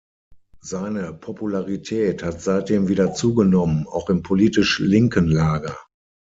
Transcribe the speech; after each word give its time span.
Seine 0.61 1.13
Popularität 1.13 2.23
hat 2.23 2.41
seitdem 2.41 2.87
wieder 2.87 3.13
zugenommen, 3.13 3.85
auch 3.85 4.09
im 4.09 4.23
politisch 4.23 4.79
linken 4.79 5.27
Lager. 5.27 5.77